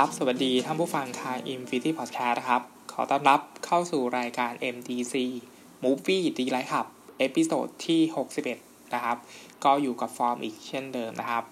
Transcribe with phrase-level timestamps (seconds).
[0.00, 5.14] ครับ สวัสดีท่านผู้ฟังทาง Infinity Podcast นะครับ ขอต้อนรับเข้าสู่รายการ MDC
[5.84, 6.86] Movie d l i g h t ครับ
[7.18, 8.00] เอพิโซดที่
[8.46, 9.16] 61 นะครับ
[9.64, 11.44] ก็อยู่กับฟอร์มอีกเช่นเดิมนะครับ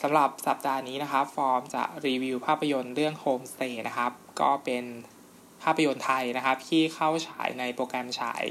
[0.00, 4.84] สำหรับสัปดาห์นี้นะครับ ฟอร์มจะรีวิวภาพยนตร์เรื่อง Homestay นะครับ ก็เป็น
[5.62, 8.44] ภาพยนตร์ไทยนะครับ ที่เข้าฉายในโปรแกรมฉาย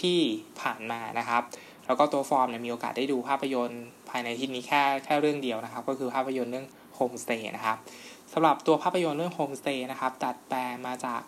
[0.00, 0.18] ที่
[0.60, 1.42] ผ่านมานะครับ
[1.86, 6.66] แล้วก็ตัวฟอร์มเนี่ยมีโอกาสได้ดูภาพยนตร์ภายในที่นี้แค่แค่เรื่องเดียวนะครับ ก็คือภาพยนตร์เรื่อง
[6.98, 7.78] Homestay นะครับ
[8.32, 11.22] สำหรับตัวภาพยนตร์เรื่อง Homestay นะครับดัดแปลงมาจาก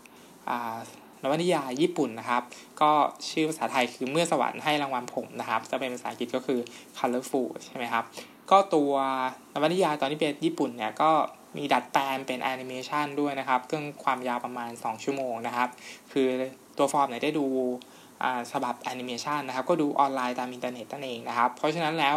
[1.22, 2.42] นวนิยายญี่ปุ่นนะครับ
[2.80, 2.90] ก็
[3.30, 6.58] ชื่อภาษาไทยคือเมื่อสวรรค์ให้รางวัลผมนะครับ จะเป็นภาษาอังกฤษก็คือ
[6.98, 8.04] colorful ใช่ไหมครับ
[8.50, 8.92] ก็ตัว
[9.52, 11.10] นวนิยายตอนที่เป็นญี่ปุ่นเนี่ยก็
[11.56, 15.68] มีดัดแปลงเป็นแอนิเมชันด้วยนะครับซึ่งความยาวประมาณ 2 ชั่วโมงนะครับ
[16.12, 16.26] คือ
[16.78, 17.46] ตัวฟอร์มเนี่ยได้ดู
[18.52, 22.10] ฉบับแอนิเมชันนะครับ ก็ดูออนไลน์ตามอินเทอร์เน็ตนั่นเองนะครับ เพราะฉะนั้นแล้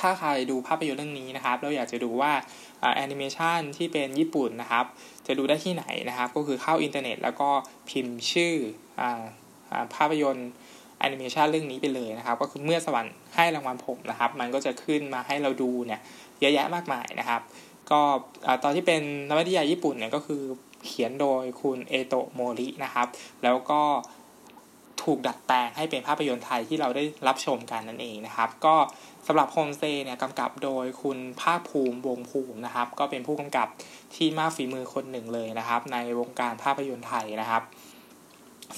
[0.00, 2.32] ถ้าใครดูภาพยนตร์เรื่องนี้นะครับเราอยากจะดูว่า
[2.96, 4.84] แอนิเมชันที่เป็นญี่ปุ่นนะครับ
[5.26, 7.48] จะดูได้ที่ไหนนะครับ ก็คือเข้าอินเทอร์เน็ต แล้วก็
[7.90, 8.54] พิมพ์ชื่
[9.00, 9.02] อ
[9.94, 10.50] ภาพยนตร์
[10.98, 16.00] แอนิเมชันเรื่องนี้ไปเลยนะครับ ก็คือเมื่อสวรรค์ให้รางวัลผมนะครับ มันก็จะขึ้นมาให้เราดูเนี่ย
[16.40, 17.40] เยอะแยะมากมายนะครับ
[17.90, 18.00] ก็
[18.62, 20.42] ตอนที่เป็นนวนิยายญี่ปุ่นเนี่ยก็คือ
[20.86, 23.06] เขียนโดยคุณเอโตะโมรินะครับ
[23.42, 23.82] แล้วก็
[25.02, 28.74] ถูกดัดแปลงให้เป็นภาพยนตร์ไทยที่เราได้รับชมกันนั่นเองนะครับ ก็
[29.26, 33.68] สำหรับโฮมสเตย์เนี่ยกำกับโดยคุณภาคภูมิวงศ์ภูมินะครับ ก็เป็นผู้กำกับ
[34.14, 37.62] ที่มากฝีมือคนหนึ่งเลยนะครับ ในวงการภาพยนตร์ไทยนะครับ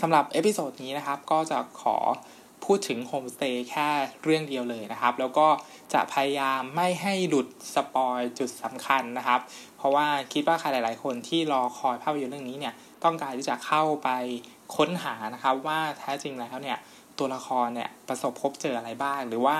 [0.00, 1.96] สำหรับ episode นี้นะครับก็จะขอ
[2.64, 3.88] พูดถึงโฮมสเตย์แค่
[4.22, 5.48] เรื่องเดียวเลยนะครับ แล้วก็
[5.94, 9.40] จะพยายามไม่ให้หลุดspoil จุดสำคัญนะครับ
[9.76, 14.08] เพราะว่าคิดว่าใครหลาย ๆ คนที่รอคอยภาพยนตร์เรื่องนี้เนี่ยต้องการที่จะเข้าไป
[14.76, 16.78] ค้นหานะครับว่าแท้จริงแล้วเนี่ย
[17.18, 19.56] ตัวละครเนี่ยประสบพบเจออะไรบ้าง หรือว่า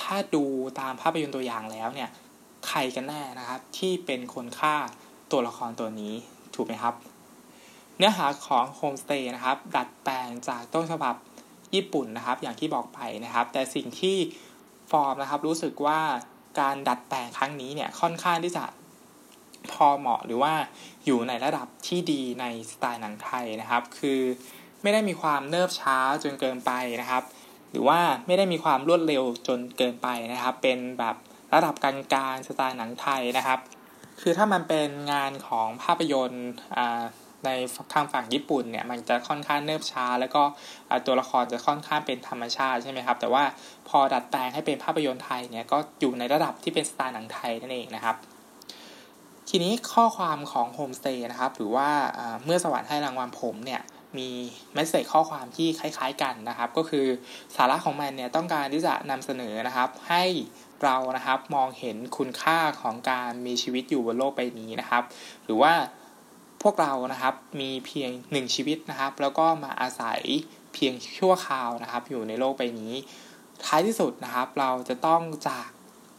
[0.00, 0.44] ถ้าดู
[0.80, 2.08] ตามภาพยนตร์ตัวอย่างแล้วเนี่ย
[2.68, 4.74] ใครกันแน่นะครับที่เป็นคนฆ่า
[5.32, 6.14] ตัวละครตัวนี้
[6.54, 6.94] ถูกไหมครับ
[7.96, 11.14] เนื้อหาของโฮมสเตย์นะครับดัดแปลงจากต้นฉบับ
[11.74, 14.16] ญี่ปุ่นนะครับ อย่างที่บอกไปนะครับ แต่สิ่งที่
[14.90, 16.00] ฟอร์มนะครับรู้สึกว่า
[16.60, 18.64] การดัดแปลงครั้งนี้เนี่ยค่อนข้างที่จะ
[19.72, 20.54] พอเหมาะหรือว่า
[21.06, 24.20] อยู่ในระดับที่ดีในสไตล์หนังไทยนะครับ คือ
[24.82, 27.22] ไม่ได้มีความเนิบช้าจนเกินไปนะครับ
[27.70, 31.16] หรือว่าไม่ได้มีความรวดเร็วจนเกินไปนะครับ เป็นแบบ
[31.54, 31.94] ระดับกลา
[32.32, 33.58] งๆสไตล์หนังไทยนะครับ
[34.20, 36.48] คือถ้ามันเป็นงานของภาพยนตร์
[37.44, 37.50] ใน
[37.92, 40.42] ทางฝั่งญี่ปุ่นเนี่ยมันจะค่อนข้างเนิบช้า แล้วก็
[41.06, 43.44] ตัวละครจะค่อนข้างเป็นธรรมชาติใช่ไหมครับ แต่ว่า
[43.88, 48.16] พอดัดแปลงให้เป็นภาพยนตร์ไทยเนี่ยก็อยู่ในระดับที่เป็นสไตล์หนังไทยนั่นเองนะครับ
[49.54, 51.88] ทีนี้ข้อความของโฮมสเตย์นะครับ หรือว่า
[52.44, 53.82] เมื่อสวรรค์ให้รางวัลผมเนี่ย
[54.18, 54.28] มี
[54.74, 57.06] เมสเซจข้อความที่คล้าย ๆ กันนะครับ ก็คือ
[57.56, 60.24] สาระของมันเนี่ยต้องการที่จะนำเสนอนะครับ ให้
[60.82, 65.02] เรานะครับมองเห็นคุณค่าของการมีชีวิตอยู่บนโลกใบนี้นะครับ
[65.44, 65.72] หรือว่า
[66.62, 70.20] พวกเรานะครับมีเพียงหนึ่งชีวิตนะครับ แล้วก็มาอาศัย
[70.74, 72.94] เพียงชั่วคราวนะครับ อยู่ในโลกใบนี้
[73.64, 75.70] ท้ายที่สุดนะครับ เราจะต้องจาก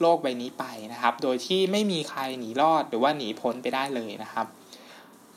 [0.02, 4.46] โลกใบนี้ไปนะครับ โดยที่ไม่มีใครหนีรอดหรือว่าหนีพ้นไปได้เลยนะครับ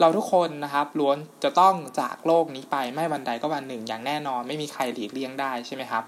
[0.00, 6.04] เราทุกคนนะครับล้วนจะต้องจากโลกนี้ไปไม่วันใดก็วันหนึ่ง อย่างแน่นอน ไม่มีใครหลีกเลี่ยงได้ใช่ไหมครับ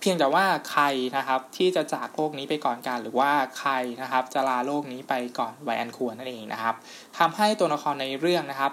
[0.00, 0.84] เพียงแต่ว่าใคร
[1.16, 3.72] นะครับที่จะจากโลกนี้ไปก่อนกันหรือว่าใคร
[4.02, 6.74] นะครับจะลาโลกนี้ไปก่อนไวอันควรนั่นเองนะครับ
[7.18, 8.72] ทำให้ตัวละครในเรื่องนะครับ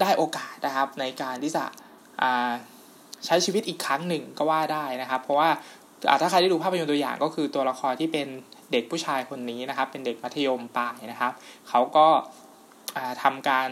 [0.00, 1.64] ได้โอกาสนะครับในการที่จะ
[3.26, 5.50] ใช้ชีวิตอีกครั้งหนึ่งก็ว่าได้นะครับ เพราะว่า
[6.20, 8.26] ถ้าใครได้ดูภาพยนตร์ตัวอย่างก็คือตัวละครที่เป็น
[8.72, 11.32] เด็กผู้ชายคนนี้นะครับ เป็นเด็กมัธยมปลายนะครับ
[11.68, 12.06] เขาก็
[13.22, 13.70] ทำการ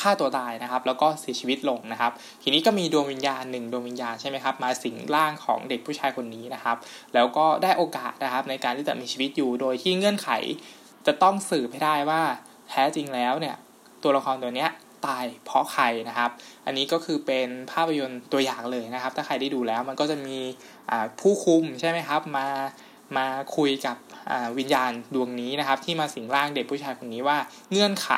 [0.00, 2.12] ฆ่าตัวตายนะครับ แล้วก็เสียชีวิตลงนะครับ
[2.42, 6.76] ทีนี้ก็มีดวงวิญญาณหนึ่งดวงวิญญาณใช่ไหมครับ มาสิงร่างของเด็กผู้ชายคนนี้นะครับ
[7.14, 10.30] แล้วก็ได้โอกาสนะครับ ในการที่จะมีชีวิตอยู่โดยที่เงื่อนไข
[11.06, 12.22] จะต้องสืบให้ได้ว่า
[12.68, 13.56] แท้จริงแล้วเนี่ย
[14.02, 14.70] ตัวละครตัวเนี้ย
[15.06, 16.30] ตายเพราะใครนะครับ
[16.66, 20.38] อันนี้ก็คือเป็นภาพยนตร์ตัวอย่างเลยนะครับ ถ้าใครได้ดูแล้วมันก็จะมี
[21.20, 22.46] ผู้คุมใช่ไหมครับมา
[23.16, 23.26] มา
[23.56, 23.96] คุยกับ
[24.58, 27.38] วิญญาณดวงนี้นะครับ ที่มาสิงร่างเด็กผู้ชายคนนี้ว่า
[27.70, 28.10] เงื่อนไข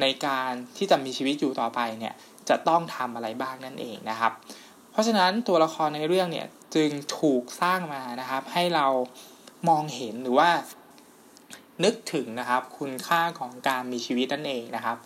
[0.00, 2.14] ในการที่จะมีชีวิตอยู่ต่อไปเนี่ย
[2.48, 4.32] จะต้องทำอะไรบ้างนั่นเองนะครับ
[4.90, 8.86] เพราะฉะนั้นตัวละครในเรื่องเนี่ยจึงถูกสร้างมานะครับ ให้เรา
[9.68, 10.50] มองเห็นหรือว่า
[11.84, 14.96] นึกถึงนะครับคุณค่าของการมีชีวิตนั่นเองนะครับ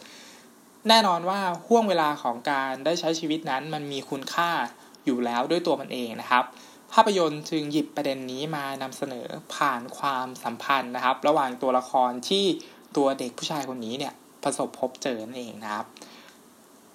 [0.89, 4.51] แน่นอนว่าห่วงเวลาของการได้ใช้ชีวิตนั้นมันมีคุณค่า
[5.05, 6.45] อยู่แล้วด้วยตัวมันเองนะครับ
[6.93, 12.45] ภาพยนตร์จึงหยิบประเด็นนี้มานำเสนอผ่านความสัมพันธ์นะครับ ระหว่างตัวละครที่
[12.97, 15.87] ตัวเด็กผู้ชายคนนี้เนี่ยประสบพบเจอนั่นเองนะครับ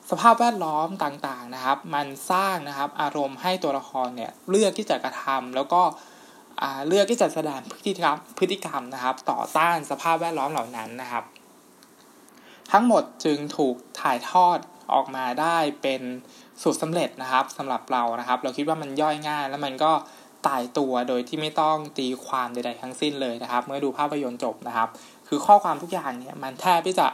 [0.09, 5.81] สภาพแวดล้อมต่างๆนะครับ มันสร้างนะครับอารมณ์ให้ตัวละครเนี่ยเลือกที่จะกระทำแล้วก็
[6.87, 11.23] เลือกที่จะแสดงพฤติกรรมพฤติกรรมนะครับ ต่อต้านสภาพแวดล้อมเหล่านั้นนะครับ
[12.71, 14.59] ทั้งหมดจึงถูกถ่ายทอด
[14.93, 16.01] ออกมาได้เป็น
[16.61, 19.91] สูตรสำเร็จนะครับสำหรับเรานะครับ เราคิดว่ามันย่อยง่าย แล้วมันก็
[20.47, 24.89] ตายตัวโดยที่ไม่ต้องตีความใดๆทั้งสิ้นเลยนะครับ เมื่อดูภาพยนตร์จบนะครับ
[25.27, 27.07] คือข้อความทุกอย่างเนี่ยมันแทบที่จะ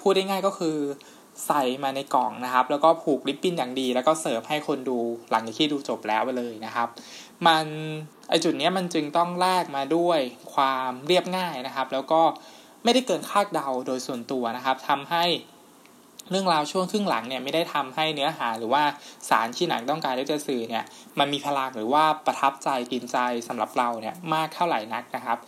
[0.00, 0.76] พูดได้ง่ายก็คือ
[1.46, 4.98] ใส่มาในกล่องนะครับ แล้วก็ผูกริบบิ้นอย่างดี แล้วก็เสิร์ฟให้คนดู
[5.30, 6.88] หลังจากที่ดูจบแล้วไปเลยนะครับ
[7.46, 7.66] มัน
[8.28, 10.20] ไอจุดนี้มันจึงต้องแลกมาด้วย
[10.54, 12.22] ความเรียบง่ายนะครับ แล้วก็
[12.84, 15.24] ไม่ได้เกินคาดเดาโดยส่วนตัวนะครับทำให้
[16.30, 18.82] เรื่องราวช่วงครึ่งหลังเนี่ยไม่ได้ทำให้เนื้อหาหรือว่า
[19.28, 20.84] สารที่หนังต้องการที่จะสื่อเนี่ย
[21.18, 25.38] มันมีพลังหรือว่าประทับใจกินใจสำหรับเราเนี่ยมากเท่าไหร่นักนะครับ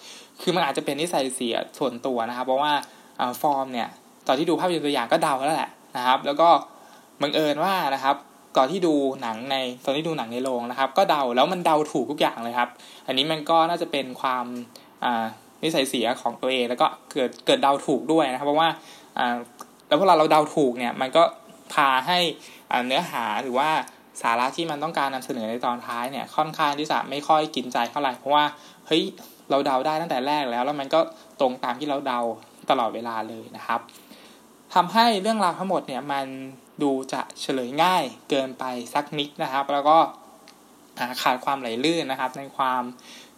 [0.40, 2.72] คือมันอาจจะเป็นนิสัยเสียส่วนตัวนะครับ เพราะว่า
[3.42, 3.88] ฟอร์มเนี่ย
[4.26, 6.48] ตอนที่ดูภาพยนตร์ตัวอย่างก็เดาแล้วแหละนะครับ แล้วก็
[7.22, 8.16] บังเอิญว่านะครับ
[8.56, 12.70] ก่อนที่ดูหนังในตอนที่ดูหนังในโรงนะครับ ก็เดาแล้วมันเดาถูกทุกอย่างเลยครับ
[13.06, 14.46] อันนี้มันก็น่าจะเป็นความ
[15.62, 18.68] นิสัยเสียของตัวเอง แล้วก็เกิดเกิดเดาถูกด้วยนะครับเพราะว่า
[19.88, 21.22] แล้วเวลาเราเดาถูกเนี่ยมันก็
[21.74, 22.18] พาให้
[22.86, 23.70] เนื้อหาหรือว่า
[24.22, 28.44] สาระที่มันต้องการนำเสนอในตอนท้ายเนี่ยค่อนข้างที่จะไม่ค่อยกินใจเท่าไหร่เพราะว่า
[28.86, 29.02] เฮ้ย
[29.50, 31.00] เราเดาได้ตั้งแต่แรกแล้ว แล้วมันก็
[31.40, 32.20] ตรงตามที่เราเดา
[32.70, 33.80] ตลอดเวลาเลยนะครับ
[34.74, 36.26] ทำให้เรื่องราวทั้งหมดเนี่ยมัน
[36.82, 38.64] ดูจะเฉลยง่ายเกินไป
[38.94, 39.98] สักนิดนะครับ แล้วก็
[41.22, 42.82] ขาดความไหลลื่นนะครับ ในความ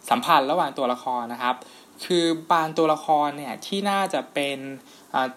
[0.09, 1.55] สัมพันธ์ระหว่างตัวละครนะครับ
[2.05, 4.57] คือบางตัวละครเนี่ยที่น่าจะเป็น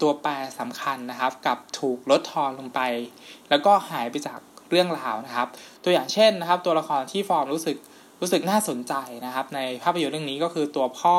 [0.00, 2.80] ตัวแปรสำคัญนะครับ กับถูกลดทอนลงไป
[3.50, 4.38] แล้วก็หายไปจาก
[4.70, 5.48] เรื่องราวนะครับ
[5.84, 7.76] ตัวอย่างเช่นนะครับ ตัวละครที่ฟอร์มรู้สึก
[8.20, 8.94] รู้สึกน่าสนใจ
[9.26, 11.16] นะครับ ในภาพยนตร์เรื่องนี้ก็คือตัวพ่อ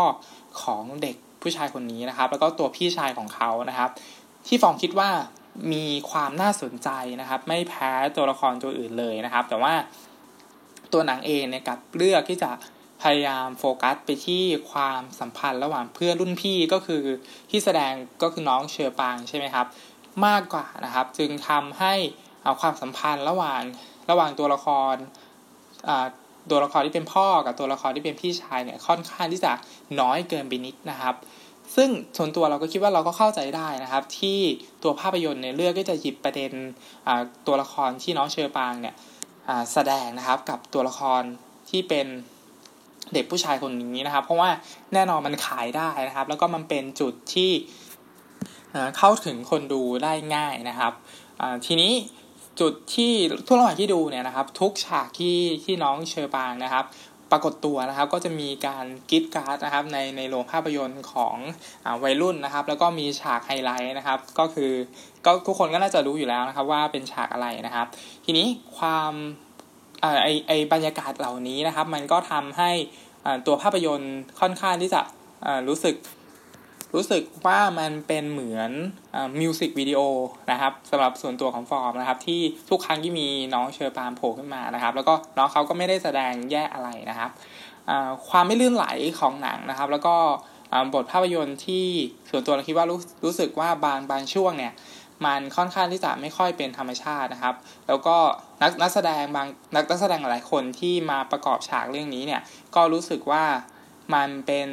[0.63, 3.89] ของเด็กผู้ชายคนนี้นะครับ แล้วก็ตัวพี่ชายของเขานะครับ
[4.47, 5.09] ที่ฟอร์มคิดว่า
[5.73, 6.89] มีความน่าสนใจ
[7.21, 9.73] นะครับ ไม่แพ้ตัวละครตัวอื่นเลยนะครับ แต่ว่า
[10.93, 12.49] ตัวหนังเองเนี่ยกับเลือกที่จะ
[13.03, 17.03] พยายามโฟกัสไปที่ความสัมพันธ์ระหว่างเพื่อนรุ่นพี่ก็คือ
[17.49, 19.67] ที่แสดงก็คือน้องเชอปางใช่ไหมครับ
[20.25, 21.93] มากกว่านะครับ จึงทำให้
[22.43, 23.61] เอาความสัมพันธ์ระหว่าง
[24.09, 24.95] ระหว่างตัวละคร
[26.49, 29.51] ตัวละครที่เป็นพ่อกับตัวละครที่เป็นพี่ชายเนี่ยค่อนข้างที่จะ
[29.99, 31.15] น้อยเกินไปนิดนะครับ
[31.75, 34.39] ซึ่งส่วนตัวเราก็คิดว่าเราก็เข้าใจได้นะครับ ที่
[34.83, 36.51] ตัวภาพยนตร์เนี่ยเลือกที่จะหยิบประเด็น
[37.47, 38.95] ตัวละครที่น้องเชอปางเนี่ย
[39.73, 41.21] แสดงนะครับกับตัวละคร
[41.69, 42.07] ที่เป็น
[43.13, 44.49] เด็กผู้ชายคนนี้นะครับ เพราะว่า
[44.93, 47.51] แน่นอนมันขายได้นะครับ แล้วก็มันเป็นจุดที่
[48.97, 50.93] เข้าถึงคนดูได้ง่ายนะครับ
[51.65, 51.93] ทีนี้
[52.59, 53.13] จุดที่
[53.47, 56.85] ทุกระหว่างที่ดูเนี่ยนะครับ ทุกฉากที่ที่น้องเชอปางนะครับ
[57.31, 61.35] ปรากฏตัวนะครับก็จะมีการกิฟต์การ์ดนะครับในในโรงภาพยนตร์ของ
[61.85, 64.71] อวัยรุ่นนะครับ แล้วก็มีฉากไฮไลท์นะครับ ก็คือ
[65.25, 67.87] ก็ทุกคนก็น่าจะรู้อยู่แล้วนะครับ ว่าเป็นฉากอะไรนะครับ
[68.25, 69.13] ทีนี้ความ
[70.23, 72.71] ไอไอบรรยากาศเหล่านี้นะครับ มันก็ทำให้
[73.45, 75.01] ตัวภาพยนตร์ค่อนข้างที่จะ
[75.67, 75.95] รู้สึก
[76.95, 78.71] รู้สึกว่ามันเป็นเหมือน
[79.39, 79.99] มิวสิกวิดีโอ
[80.51, 87.29] นะครับสำหรับส่วนตัวของฟอร์มนะครับ ที่ทุกครั้งที่มีน้องเฌอปรางโผล่ขึ้นมานะครับ แล้วก็น้องเขาก็ไม่ได้แสดงแย่อะไรนะครับ
[88.29, 88.85] ความไม่ลื่นไหล
[89.19, 90.15] ของหนังนะครับ แล้วก็
[90.93, 91.85] บทภาพยนตร์ที่
[92.29, 94.73] ส่วนตัวเราคิดว่ารู้รู้สึกว่าบางบางช่วงเนี่ย
[95.25, 97.55] มันค่อนข้างที่จะไม่ค่อยเป็นธรรมชาตินะครับ
[97.87, 98.17] แล้วก็
[98.61, 102.41] นักนักแสดงบางนักนักแสดงหลายคนที่มาประกอบฉากเรื่องนี้เนี่ย
[102.75, 103.43] ก็รู้สึกว่า
[104.13, 104.69] มันเป็น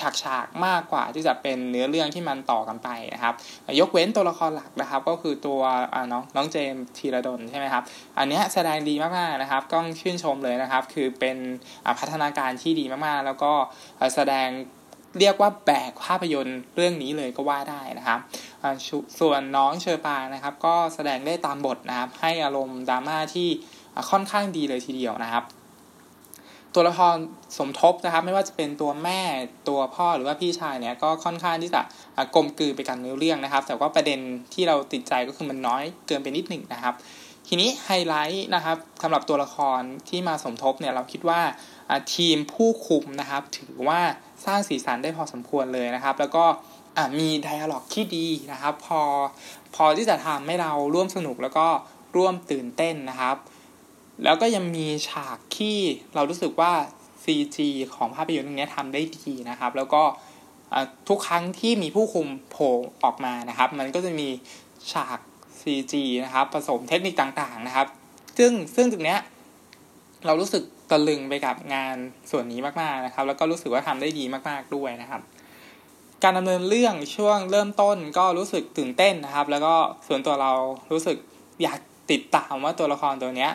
[0.00, 3.34] ฉากฉากมากกว่าที่จะเป็นเนื้อเรื่องที่มันต่อกันไปนะครับ
[3.80, 5.60] ยกเว้นตัวละครหลักนะครับ ก็คือตัว
[6.12, 7.82] น้องน้องเจมส์ธีรดลใช่ไหมครับ
[8.18, 11.36] อันนี้แสดงดีมากๆนะครับต้องชื่นชมเลยนะครับ คือเป็น
[11.98, 13.52] พัฒนาการที่ดีมากๆ แล้วก็
[14.14, 14.48] แสดง
[15.18, 18.18] เรียกว่าแบกภาพยนตร์เรื่องนี้เลยก็ว่าได้นะครับ
[19.20, 23.48] ส่วนน้องเชอปางนะครับก็แสดงได้ตามบทนะครับ ให้อารมณ์ดราม่าที่
[24.10, 25.44] ค่อนข้างดีเลยทีเดียวนะครับ
[26.74, 27.16] ตัวละคร
[27.58, 29.20] สมทบนะครับ ไม่ว่าจะเป็นตัวแม่
[29.68, 31.80] ตัวพ่อหรือว่าพี่ชายเนี่ยก็ค่อนข้างที่จะ
[32.34, 34.18] กลมกลืนไปกันเนื้อเรื่องนะครับ แต่ว่าประเด็น
[34.54, 36.94] ที่เราติดใจก็คือมันน้อยเกินไปนิดหนึ่งนะครับ
[37.46, 41.40] ทีนี้ไฮไลท์นะครับสำหรับตัวละครที่มาสมทบเนี่ยเราคิดว่า
[42.14, 44.00] ทีมผู้คุมนะครับ ถือว่า
[44.44, 46.44] สร้างสีสันได้พอสมควรเลยนะครับ แล้วก็
[47.18, 49.00] มีไดอะล็อกที่ดีนะครับ พอ
[49.74, 51.66] พอที่จะทำให้เราร่วมสนุกแล้วก็
[52.16, 53.36] ร่วมตื่นเต้นนะครับ
[54.24, 55.76] แล้วก็ยังมีฉากที่
[56.14, 56.72] เรารู้สึกว่า
[57.24, 57.58] CG
[57.94, 60.02] ของภาพยนตร์เรื่องนี้ทำได้ดีนะครับ แล้วก็
[61.08, 62.72] ทุกครั้งที่มีผู้คุมโผล่
[63.04, 64.28] ออกมานะครับ มันก็จะมี
[64.92, 65.18] ฉาก
[65.62, 67.86] CG นะครับ ผสมเทคนิคต่างๆนะครับ
[68.38, 69.20] ซึ่งซึ่งตรงนี้ย
[70.26, 71.96] เรารู้สึกตะลึงไปกับงาน
[72.30, 75.20] ส่วนนี้มากๆนะครับ แล้วก็รู้สึกว่าทำได้ดีมากๆด้วยนะครับ
[76.22, 79.74] การดำเนินเรื่องช่วงเริ่มต้นก็รู้สึกตื่นเต้นนะครับ แล้วก็
[80.08, 80.52] ส่วนตัวเรา
[80.92, 81.16] รู้สึก
[81.62, 81.78] อยาก
[82.10, 83.50] ติดตามว่าตัวละครตัวเนี้ย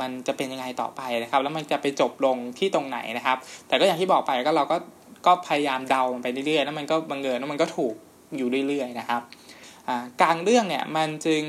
[0.00, 4.76] มันจะเป็นยังไงต่อไปนะครับ แล้วมันจะไปจบลงที่ตรงไหนนะครับ แต่ก็อย่างที่บอกไปก็เราก็
[5.26, 7.94] ก็พยายามเดาไปเรื่อยๆแล้วมันก็บังเอิญแล้วมันก็ถูก
[8.36, 9.22] อยู่เรื่อยๆนะครับ
[10.20, 11.42] กลางเรื่องเนี่ยมันจึง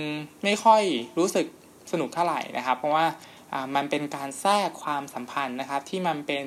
[0.43, 0.83] ไม่ค่อย
[1.17, 1.45] รู้สึก
[1.91, 3.05] สนุกเท่าไหร่นะครับ เพราะว่า
[3.75, 6.45] มันเป็นการแทรกความสัมพันธ์นะครับ ที่มันเป็น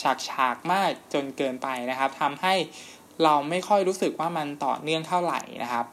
[0.00, 2.54] ฉากฉากมากจนเกินไปนะครับทำให้
[3.24, 5.86] เราไม่ค่อยรู้สึกว่ามันต่อเนื่องเท่าไหร่นะครับ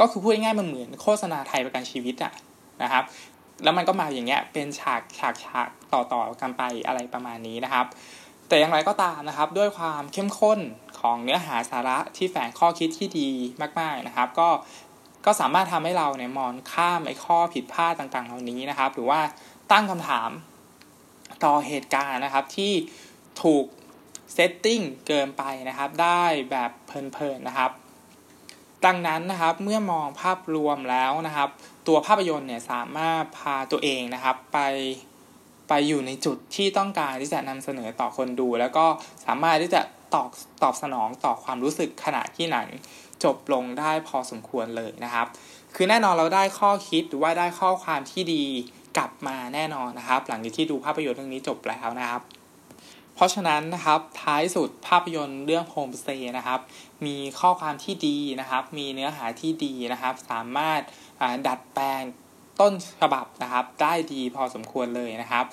[0.00, 2.32] ก็คือพูดง่ายๆมันเหมือนโฆษณาไทยประกันชีวิตอะ
[2.82, 3.04] นะครับ
[3.62, 7.86] แล้วมันก็มาอย่างเงี้ยเป็นฉากฉากฉากต่อต่อกันไปอะไรประมาณนี้นะครับ
[8.48, 10.60] แต่อย่างไรก็ตามนะครับ ด้วยความเข้มข้น
[11.02, 13.30] ของเนื้อหาสาระที่แฝงข้อคิดที่ดี
[13.80, 14.48] มากๆนะครับ ก็
[15.24, 19.20] ก็สามารถทำให้เราเนี่ยมองข้ามไอ้ข้อผิดพลาดต่างๆ เหล่านี้นะครับ หรือว่า
[19.72, 20.30] ตั้งคำถาม
[21.44, 22.72] ต่อเหตุการณ์นะครับที่
[23.42, 23.64] ถูก
[24.34, 27.70] เซตติ้งเกินไปนะครับ ได้แบบเพลินๆนะครับ
[28.86, 31.48] ดังนั้นนะครับเมื่อมองภาพรวมแล้วนะครับ
[31.86, 34.58] ตัวภาพยนตร์เนี่ยสามารถพาตัวเองนะครับ ไป
[35.68, 38.86] ไปอยู่ในจุดที่ต้องการที่จะนำเสนอต่อคนดู แล้วก็
[39.26, 39.80] สามารถที่จะ
[40.14, 40.28] ตอบ
[40.62, 42.66] ตอบสนองต่อความรู้สึกขณะที่หนัง
[43.24, 45.26] จบลงได้พอสมควรเลยนะครับ
[45.74, 48.44] คือแน่นอนเราได้ข้อคิดหรือว่าได้ข้อความที่ดี
[48.96, 52.22] กลับมาแน่นอนนะครับ หลังจากที่ดูภาพยนตร์เรื่องนี้จบแล้วนะครับ
[53.14, 56.60] เพราะฉะนั้นนะครับท้ายสุดภาพยนตร์เรื่อง Home Stay นะครับ
[57.06, 60.80] มีข้อความที่ดีนะครับ มีเนื้อหาที่ดีนะครับ สามารถ
[61.46, 62.02] ดัดแปลง
[62.60, 65.44] ต้นฉบับนะครับ ได้ดีพอสมควรเลยนะครับ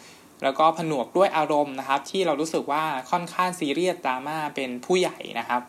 [0.43, 5.62] แล้วก็ผนวกด้วยอารมณ์นะครับ ที่เรารู้สึกว่าค่อนข้างซีเรียสดราม่าเป็นผู้ใหญ่นะครับ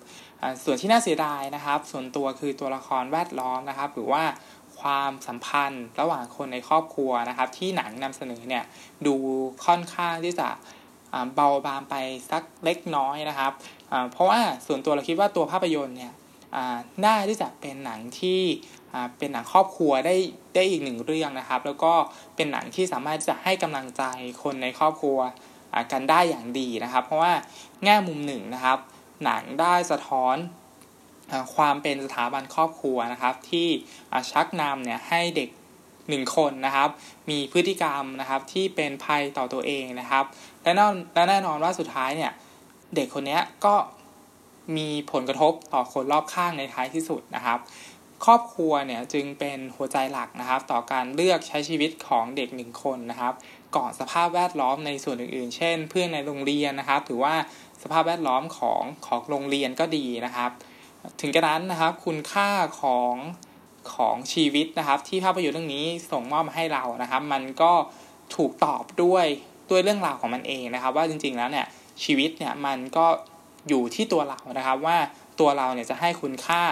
[0.64, 4.22] ส่วนที่น่าเสียดายนะครับ ส่วนตัวคือตัวละครแวดล้อมนะครับ หรือว่า
[4.80, 8.64] ความสัมพันธ์ระหว่างคนในครอบครัวนะครับ ที่หนังนำเสนอเนี่ย
[9.06, 9.14] ดู
[9.66, 10.48] ค่อนข้างที่จะ
[11.34, 11.94] เบาบางไป
[12.30, 13.52] สักเล็กน้อยนะครับ
[14.12, 16.12] เพราะว่าส่วนตัวเราคิดว่าตัวภาพยนตร์เนี่ย
[17.04, 18.40] น่าที่จะเป็นหนังที่
[19.18, 20.16] เป็นหนังครอบครัวได้
[20.54, 21.92] ได้อีกหนึ่งเรื่องนะครับ แล้วก็
[22.36, 24.02] เป็นหนังที่สามารถจะให้กำลังใจ
[24.42, 25.18] คนในครอบครัว
[25.92, 27.32] กันได้อย่างดีนะครับ เพราะว่า
[27.84, 28.78] แง่มุมหนึ่งนะครับ
[29.24, 30.36] หนังได้สะท้อน
[31.54, 33.68] ความเป็นสถาบันครอบครัวนะครับ ที่
[34.32, 35.48] ชักนำเนี่ยให้เด็ก
[36.08, 36.88] หนึ่งคนนะครับ
[37.30, 40.24] มีพฤติกรรมนะครับที่เป็นภัยต่อตัวเองนะครับ
[40.62, 42.32] และแน่และแน่นอนว่าสุดท้ายเนี่ย
[42.94, 43.74] เด็กคนนี้ก็
[44.76, 47.58] มีผลกระทบต่อคนรอบข้างในท้ายที่สุดนะครับ
[48.24, 53.34] ครอบครัวเนี่ยจึงเป็นหัวใจหลักนะครับ ต่อการเลือกใช้ชีวิตของเด็กหนึ่งคนนะครับ
[53.76, 57.34] ก่อนสภาพแวดล้อมในส่วนอื่นๆ เช่น เพื่อนในโรงเรียนนะครับถือว่า
[57.82, 60.50] สภาพแวดล้อมของของโรงเรียนก็ดีนะครับ
[61.20, 62.48] ถึงกระนั้นนะครับคุณค่า
[62.80, 63.14] ของ
[63.94, 67.72] ของชีวิตนะครับ ที่ภาพยนตร์เรื่องนี้ส่งมอบมาให้เรานะครับ มันก็
[68.36, 69.26] ถูกตอบด้วย
[69.70, 71.66] ด้วยเรื่องราวของมันเองนะครับ ว่าจริงๆแล้วเนี่ย
[72.04, 73.06] ชีวิตเนี่ยมันก็
[73.68, 74.96] อยู่ที่ตัวเรานะครับ ว่า
[75.40, 76.62] ตัวเราเนี่ยจะให้คุณค่า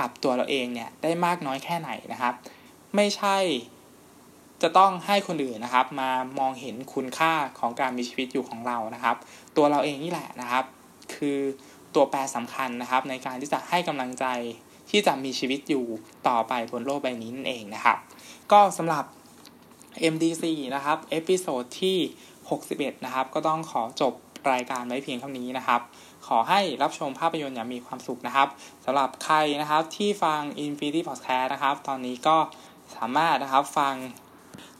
[0.00, 2.34] กับตัวเราเองเนี่ยได้มากน้อยแค่ไหนนะครับ
[2.96, 3.36] ไม่ใช่
[4.62, 9.16] จะต้องให้คนอื่นนะครับ มามองเห็นคุณค่าของการมีชีวิตอยู่ของเรานะครับ
[9.56, 10.64] ตัวเราเองนี่แหละนะครับ
[11.14, 11.38] คือ
[11.94, 14.26] ตัวแปรสำคัญนะครับ ในการที่จะให้กำลังใจ
[14.90, 15.84] ที่จะมีชีวิตอยู่
[16.28, 17.98] ต่อไปบนโลกใบนี้นั่นเองนะครับ
[18.52, 19.04] ก็สำหรับ
[20.12, 21.98] MDC นะครับ episode ที่
[22.50, 24.14] 61 นะครับ ก็ต้องขอจบ
[24.52, 25.80] รายการไว้เพียงเท่านี้นะครับ
[26.26, 28.48] ขอให้รับชมภาพยนตร์อย่างมีความสุขนะครับ
[28.84, 32.36] สำหรับใครนะครับที่ฟัง Infinity Podcast นะครับ ตอนนี้ก็
[32.96, 33.94] สามารถนะครับฟัง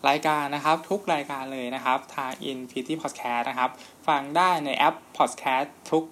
[0.09, 3.71] รายการนะครับทุกรายการเลยนะครับ ทาง Infinity Podcast นะครับ
[4.09, 6.05] ฟังได้ในแอป Podcast ทุก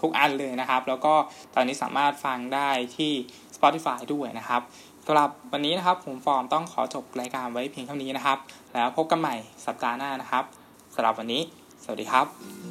[0.00, 1.14] ทุกอันเลยนะครับ แล้วก็
[1.54, 3.12] ตอนนี้สามารถฟังได้ที่
[3.56, 4.62] Spotify ด้วยนะครับ
[5.06, 8.38] สำหรับวันนี้นะครับผมฟอร์มต้องขอจบรายการไว้เพียงเท่านี้นะครับ
[8.74, 9.34] แล้วพบกันใหม่
[9.66, 10.44] สัปดาห์หน้านะครับ
[10.94, 11.42] สำหรับวันนี้
[11.84, 12.67] สวัสดีครับ